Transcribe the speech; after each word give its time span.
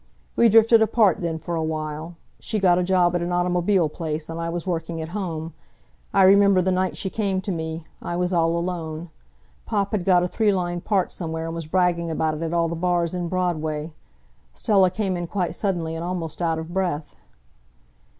We 0.35 0.49
drifted 0.49 0.81
apart 0.81 1.21
then 1.21 1.37
for 1.37 1.55
a 1.55 1.61
while. 1.63 2.15
She 2.39 2.57
got 2.57 2.79
a 2.79 2.83
job 2.83 3.13
at 3.13 3.21
an 3.21 3.31
automobile 3.31 3.87
place, 3.87 4.29
and 4.29 4.39
I 4.39 4.49
was 4.49 4.65
working 4.65 4.99
at 4.99 5.09
home. 5.09 5.53
I 6.11 6.23
remember 6.23 6.59
the 6.59 6.71
night 6.71 6.97
she 6.97 7.11
came 7.11 7.39
to 7.41 7.51
me 7.51 7.85
I 8.01 8.15
was 8.15 8.33
all 8.33 8.57
alone. 8.57 9.11
Pop 9.67 9.91
had 9.91 10.03
got 10.03 10.23
a 10.23 10.27
three 10.27 10.51
line 10.51 10.81
part 10.81 11.11
somewhere 11.11 11.45
and 11.45 11.53
was 11.53 11.67
bragging 11.67 12.09
about 12.09 12.33
it 12.33 12.41
at 12.41 12.51
all 12.51 12.67
the 12.67 12.75
bars 12.75 13.13
in 13.13 13.29
Broadway. 13.29 13.93
Stella 14.55 14.89
came 14.89 15.15
in 15.15 15.27
quite 15.27 15.53
suddenly 15.53 15.93
and 15.93 16.03
almost 16.03 16.41
out 16.41 16.57
of 16.57 16.73
breath. 16.73 17.15